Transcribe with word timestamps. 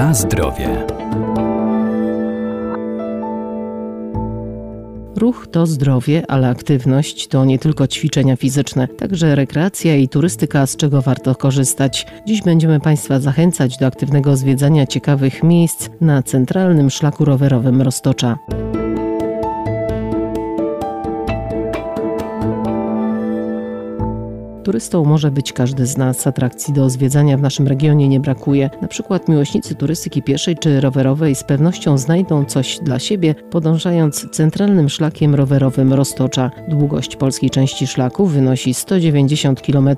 Na 0.00 0.14
zdrowie. 0.14 0.86
Ruch 5.16 5.46
to 5.50 5.66
zdrowie, 5.66 6.22
ale 6.28 6.48
aktywność 6.48 7.28
to 7.28 7.44
nie 7.44 7.58
tylko 7.58 7.86
ćwiczenia 7.86 8.36
fizyczne, 8.36 8.88
także 8.88 9.34
rekreacja 9.34 9.96
i 9.96 10.08
turystyka, 10.08 10.66
z 10.66 10.76
czego 10.76 11.02
warto 11.02 11.34
korzystać. 11.34 12.06
Dziś 12.26 12.42
będziemy 12.42 12.80
Państwa 12.80 13.20
zachęcać 13.20 13.78
do 13.78 13.86
aktywnego 13.86 14.36
zwiedzania 14.36 14.86
ciekawych 14.86 15.42
miejsc 15.42 15.88
na 16.00 16.22
centralnym 16.22 16.90
szlaku 16.90 17.24
rowerowym 17.24 17.82
Roztocza. 17.82 18.38
Turystą 24.64 25.04
może 25.04 25.30
być 25.30 25.52
każdy 25.52 25.86
z 25.86 25.96
nas. 25.96 26.26
Atrakcji 26.26 26.74
do 26.74 26.90
zwiedzania 26.90 27.36
w 27.36 27.42
naszym 27.42 27.68
regionie 27.68 28.08
nie 28.08 28.20
brakuje. 28.20 28.70
Na 28.82 28.88
przykład 28.88 29.28
miłośnicy 29.28 29.74
turystyki 29.74 30.22
pieszej 30.22 30.56
czy 30.56 30.80
rowerowej 30.80 31.34
z 31.34 31.44
pewnością 31.44 31.98
znajdą 31.98 32.44
coś 32.44 32.78
dla 32.82 32.98
siebie, 32.98 33.34
podążając 33.34 34.30
centralnym 34.30 34.88
szlakiem 34.88 35.34
rowerowym 35.34 35.92
Roztocza. 35.92 36.50
Długość 36.68 37.16
polskiej 37.16 37.50
części 37.50 37.86
szlaku 37.86 38.26
wynosi 38.26 38.74
190 38.74 39.62
km. 39.62 39.88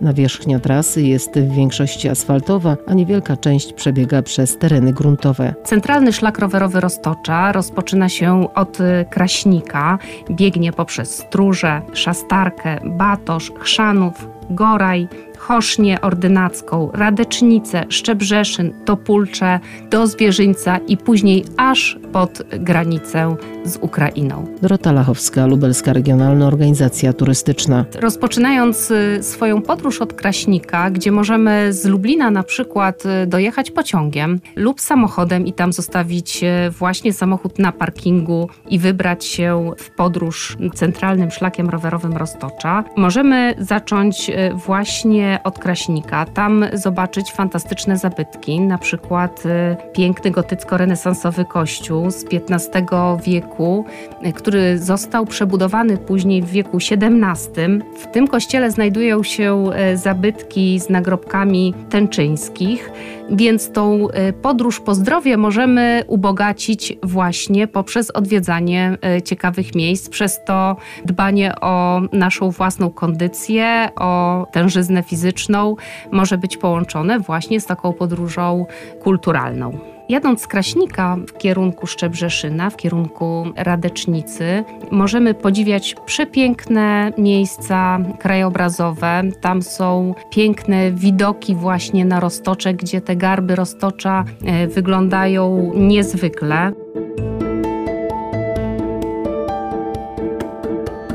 Nawierzchnia 0.00 0.60
trasy 0.60 1.02
jest 1.02 1.38
w 1.38 1.54
większości 1.54 2.08
asfaltowa, 2.08 2.76
a 2.86 2.94
niewielka 2.94 3.36
część 3.36 3.72
przebiega 3.72 4.22
przez 4.22 4.58
tereny 4.58 4.92
gruntowe. 4.92 5.54
Centralny 5.64 6.12
szlak 6.12 6.38
rowerowy 6.38 6.80
Roztocza 6.80 7.52
rozpoczyna 7.52 8.08
się 8.08 8.54
od 8.54 8.78
Kraśnika, 9.10 9.98
biegnie 10.30 10.72
poprzez 10.72 11.14
Stróże, 11.14 11.82
Szastarkę, 11.92 12.80
Batosz, 12.84 13.52
Chrzanów, 13.60 14.21
Goraj, 14.50 15.06
Chosznię 15.42 16.00
Ordynacką, 16.00 16.90
Radecznicę, 16.94 17.84
Szczebrzeszyn, 17.88 18.72
Topulcze, 18.84 19.60
do 19.90 20.06
Zwierzyńca 20.06 20.78
i 20.78 20.96
później 20.96 21.44
aż 21.56 21.98
pod 22.12 22.42
granicę 22.60 23.36
z 23.64 23.76
Ukrainą. 23.76 24.46
Dorota 24.62 24.92
Lachowska, 24.92 25.46
Lubelska 25.46 25.92
Regionalna 25.92 26.46
Organizacja 26.46 27.12
Turystyczna. 27.12 27.84
Rozpoczynając 28.00 28.90
y, 28.90 29.18
swoją 29.22 29.62
podróż 29.62 30.00
od 30.00 30.12
Kraśnika, 30.12 30.90
gdzie 30.90 31.12
możemy 31.12 31.72
z 31.72 31.86
Lublina 31.86 32.30
na 32.30 32.42
przykład 32.42 33.02
y, 33.06 33.26
dojechać 33.26 33.70
pociągiem 33.70 34.40
lub 34.56 34.80
samochodem 34.80 35.46
i 35.46 35.52
tam 35.52 35.72
zostawić 35.72 36.44
y, 36.44 36.70
właśnie 36.70 37.12
samochód 37.12 37.58
na 37.58 37.72
parkingu 37.72 38.48
i 38.70 38.78
wybrać 38.78 39.24
się 39.24 39.72
w 39.78 39.90
podróż 39.90 40.56
centralnym 40.74 41.30
szlakiem 41.30 41.70
rowerowym 41.70 42.16
Roztocza, 42.16 42.84
możemy 42.96 43.54
zacząć 43.58 44.30
właśnie 44.66 45.31
od 45.44 45.58
Kraśnika. 45.58 46.26
Tam 46.26 46.64
zobaczyć 46.72 47.32
fantastyczne 47.32 47.98
zabytki, 47.98 48.60
na 48.60 48.78
przykład 48.78 49.42
y, 49.46 49.76
piękny 49.92 50.30
gotycko-renesansowy 50.30 51.44
kościół 51.44 52.10
z 52.10 52.24
XV 52.32 52.86
wieku, 53.24 53.84
y, 54.26 54.32
który 54.32 54.78
został 54.78 55.26
przebudowany 55.26 55.96
później 55.96 56.42
w 56.42 56.50
wieku 56.50 56.76
XVII. 56.76 57.78
W 57.98 58.06
tym 58.12 58.28
kościele 58.28 58.70
znajdują 58.70 59.22
się 59.22 59.70
y, 59.92 59.96
zabytki 59.96 60.80
z 60.80 60.88
nagrobkami 60.88 61.74
tęczyńskich, 61.90 62.90
więc 63.30 63.72
tą 63.72 64.08
podróż 64.42 64.80
po 64.80 64.94
zdrowie 64.94 65.36
możemy 65.36 66.04
ubogacić 66.06 66.98
właśnie 67.02 67.66
poprzez 67.66 68.10
odwiedzanie 68.10 68.98
ciekawych 69.24 69.74
miejsc, 69.74 70.08
przez 70.08 70.44
to 70.44 70.76
dbanie 71.04 71.54
o 71.60 72.00
naszą 72.12 72.50
własną 72.50 72.90
kondycję, 72.90 73.88
o 73.96 74.46
tężyznę 74.52 75.02
fizyczną 75.02 75.21
fizyczną 75.22 75.76
może 76.10 76.38
być 76.38 76.56
połączone 76.56 77.20
właśnie 77.20 77.60
z 77.60 77.66
taką 77.66 77.92
podróżą 77.92 78.66
kulturalną. 79.02 79.78
Jadąc 80.08 80.40
z 80.40 80.46
Kraśnika 80.46 81.16
w 81.28 81.38
kierunku 81.38 81.86
Szczebrzeszyna, 81.86 82.70
w 82.70 82.76
kierunku 82.76 83.44
Radecznicy, 83.56 84.64
możemy 84.90 85.34
podziwiać 85.34 85.94
przepiękne 86.06 87.12
miejsca 87.18 87.98
krajobrazowe. 88.18 89.22
Tam 89.40 89.62
są 89.62 90.14
piękne 90.30 90.92
widoki 90.92 91.54
właśnie 91.54 92.04
na 92.04 92.20
roztocze, 92.20 92.74
gdzie 92.74 93.00
te 93.00 93.16
garby 93.16 93.56
roztocza 93.56 94.24
e, 94.44 94.66
wyglądają 94.66 95.72
niezwykle. 95.74 96.72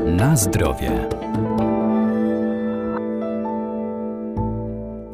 Na 0.06 0.36
zdrowie. 0.36 1.08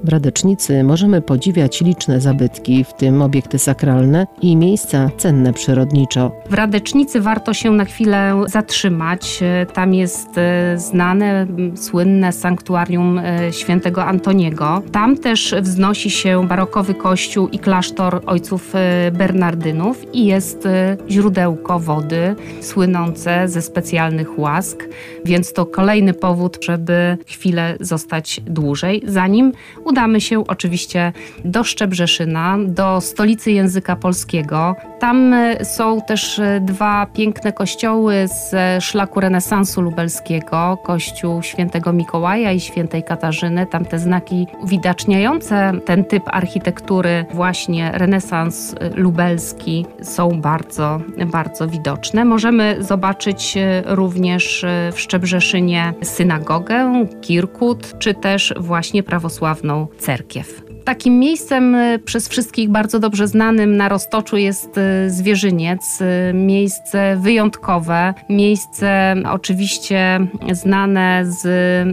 W 0.05 0.09
Radecznicy 0.09 0.85
możemy 0.85 1.23
podziwiać 1.23 1.81
liczne 1.81 2.21
zabytki, 2.21 2.85
w 2.85 2.93
tym 2.93 3.23
obiekty 3.23 3.59
sakralne 3.59 4.27
i 4.41 4.57
miejsca 4.57 5.11
cenne 5.17 5.53
przyrodniczo. 5.53 6.33
W 6.51 6.55
Radecznicy 6.55 7.21
warto 7.21 7.55
się 7.55 7.71
na 7.71 7.85
chwilę 7.85 8.43
zatrzymać. 8.47 9.41
Tam 9.73 9.95
jest 9.95 10.39
e, 10.39 10.79
znane, 10.79 11.47
słynne 11.75 12.33
sanktuarium 12.33 13.19
e, 13.19 13.53
świętego 13.53 14.05
Antoniego. 14.05 14.83
Tam 14.93 15.17
też 15.17 15.55
wznosi 15.61 16.11
się 16.11 16.49
barokowy 16.49 16.95
kościół 16.95 17.49
i 17.49 17.59
klasztor 17.59 18.23
ojców 18.27 18.75
e, 18.75 19.11
Bernardynów 19.11 20.15
i 20.15 20.27
jest 20.27 20.69
źródełko 21.11 21.79
wody 21.79 22.37
słynące 22.61 23.49
ze 23.49 23.63
specjalnych 23.63 24.39
łask, 24.39 24.85
więc 25.25 25.53
to 25.53 25.67
kolejny 25.67 26.15
powód, 26.15 26.59
żeby 26.63 27.19
chwilę 27.27 27.77
zostać 27.81 28.41
dłużej, 28.47 29.03
zanim 29.07 29.53
udamy 29.95 30.21
się 30.21 30.47
oczywiście 30.47 31.13
do 31.45 31.65
Szczebrzeszyna, 31.65 32.59
do 32.67 33.01
stolicy 33.01 33.51
języka 33.51 33.97
polskiego. 33.97 34.77
Tam 35.01 35.33
e, 35.33 35.65
są 35.65 36.01
też 36.01 36.39
e, 36.39 36.61
dwa 36.61 37.07
piękne 37.07 37.53
kościoły 37.53 38.15
z 38.29 38.55
szlaku 38.85 39.21
renesansu 39.21 39.83
lubelskiego, 39.83 40.79
kościół 40.85 41.43
świętego 41.43 41.93
Mikołaja 41.93 42.53
i 42.53 42.61
świętej 42.61 43.03
Katarzyny. 43.03 43.67
Tam 43.67 43.85
te 43.85 43.99
znaki 43.99 44.47
uwidaczniające 44.63 45.73
ten 45.85 46.05
typ 46.05 46.23
architektury, 46.27 47.25
właśnie 47.35 47.91
renesans 47.95 48.75
e, 48.75 48.89
lubelski, 48.89 49.87
są 50.03 50.41
bardzo, 50.41 51.01
bardzo 51.33 51.69
widoczne. 51.69 52.25
Możemy 52.25 52.77
zobaczyć 52.81 53.59
również 53.85 54.67
w 54.93 55.01
Szczebrzeszynie 55.01 55.95
synagogę, 56.03 57.07
kirkut, 57.21 57.99
czy 57.99 58.15
też 58.15 58.55
właśnie 58.57 59.03
prawosławną 59.03 59.84
cerkiew. 59.99 60.74
Takim 60.85 61.19
miejscem 61.19 61.75
y, 61.75 61.99
przez 61.99 62.29
wszystkich 62.29 62.71
bardzo 62.71 63.01
dobrze 63.01 63.29
znanym 63.29 63.77
na 63.77 63.89
Roztoczu 63.89 64.37
jest 64.37 64.79
y, 64.79 65.11
Zwierzyniec. 65.11 66.01
Y, 66.01 66.35
miejsce 66.35 67.17
wyjątkowe, 67.17 68.15
miejsce 68.29 69.15
oczywiście 69.33 70.27
znane 70.53 71.23
z 71.27 71.43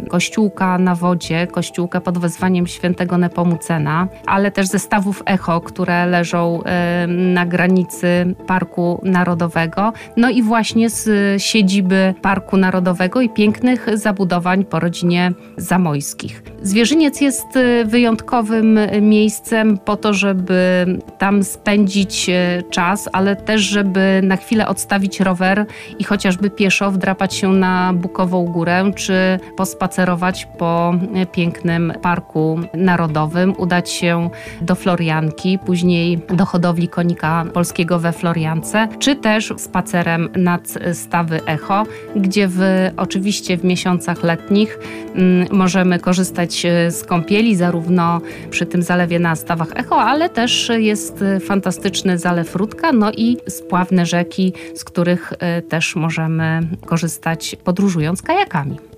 kościółka 0.09 0.77
na 0.77 0.95
wodzie, 0.95 1.47
kościółka 1.47 2.01
pod 2.01 2.17
wezwaniem 2.17 2.67
świętego 2.67 3.17
Nepomucena, 3.17 4.07
ale 4.25 4.51
też 4.51 4.67
ze 4.67 4.79
stawów 4.79 5.23
echo, 5.25 5.61
które 5.61 6.05
leżą 6.05 6.63
na 7.07 7.45
granicy 7.45 8.35
Parku 8.47 9.01
Narodowego, 9.03 9.93
no 10.17 10.29
i 10.29 10.41
właśnie 10.41 10.89
z 10.89 11.09
siedziby 11.41 12.13
Parku 12.21 12.57
Narodowego 12.57 13.21
i 13.21 13.29
pięknych 13.29 13.87
zabudowań 13.93 14.65
po 14.65 14.79
rodzinie 14.79 15.31
Zamojskich. 15.57 16.43
Zwierzyniec 16.61 17.21
jest 17.21 17.47
wyjątkowym 17.85 18.79
miejscem 19.01 19.77
po 19.77 19.97
to, 19.97 20.13
żeby 20.13 20.85
tam 21.17 21.43
spędzić 21.43 22.29
e, 22.29 22.63
czas, 22.69 23.09
ale 23.13 23.35
też, 23.35 23.61
żeby 23.61 24.21
na 24.23 24.35
chwilę 24.35 24.67
odstawić 24.67 25.19
rower 25.19 25.65
i 25.99 26.03
chociażby 26.03 26.49
pieszo 26.49 26.91
wdrapać 26.91 27.35
się 27.35 27.49
na 27.49 27.93
Bukową 27.93 28.45
Górę, 28.45 28.91
czy 28.95 29.39
pospacerować 29.57 30.47
po 30.57 30.93
e, 31.15 31.25
pięknym 31.25 31.93
parku 32.01 32.59
narodowym, 32.73 33.53
udać 33.57 33.89
się 33.89 34.29
do 34.61 34.75
Florianki, 34.75 35.59
później 35.65 36.19
do 36.33 36.45
hodowli 36.45 36.87
konika 36.87 37.45
polskiego 37.53 37.99
we 37.99 38.11
Floriance, 38.11 38.87
czy 38.99 39.15
też 39.15 39.53
spacerem 39.57 40.29
nad 40.35 40.73
stawy 40.93 41.39
Echo, 41.45 41.83
gdzie 42.15 42.47
w, 42.47 42.59
oczywiście 42.97 43.57
w 43.57 43.63
miesiącach 43.63 44.23
letnich 44.23 44.79
m, 45.15 45.45
możemy 45.51 45.99
korzystać 45.99 46.65
e, 46.65 46.91
z 46.91 47.03
kąpieli, 47.03 47.55
zarówno 47.55 48.21
przy 48.49 48.65
tym 48.71 48.83
zalewie 48.83 49.19
na 49.19 49.35
stawach 49.35 49.67
Echo, 49.75 50.01
ale 50.01 50.29
też 50.29 50.71
jest 50.77 51.23
fantastyczny 51.45 52.17
zalew 52.17 52.55
Rudka, 52.55 52.91
no 52.91 53.11
i 53.11 53.37
spławne 53.49 54.05
rzeki, 54.05 54.53
z 54.75 54.83
których 54.83 55.33
e, 55.39 55.61
też 55.61 55.95
możemy 55.95 56.61
korzystać 56.85 57.55
podróżując 57.63 58.21
kajakami. 58.21 58.90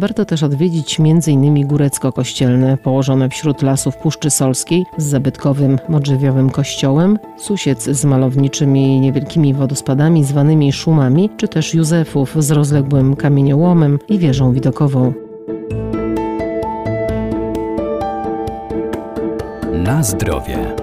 Warto 0.00 0.24
też 0.24 0.42
odwiedzić 0.42 1.00
m.in. 1.00 1.66
Górecko 1.66 2.12
Kościelne, 2.12 2.76
położone 2.76 3.28
wśród 3.28 3.62
lasów 3.62 3.96
Puszczy 3.96 4.30
Solskiej 4.30 4.84
z 4.96 5.04
zabytkowym 5.04 5.78
modrzewiowym 5.88 6.50
kościołem, 6.50 7.18
Susiec 7.38 7.84
z 7.84 8.04
malowniczymi 8.04 9.00
niewielkimi 9.00 9.54
wodospadami 9.54 10.24
zwanymi 10.24 10.72
szumami, 10.72 11.30
czy 11.36 11.48
też 11.48 11.74
Józefów 11.74 12.34
z 12.38 12.50
rozległym 12.50 13.16
kamieniołomem 13.16 13.98
i 14.08 14.18
wieżą 14.18 14.52
widokową. 14.52 15.12
Na 19.72 20.02
zdrowie. 20.02 20.74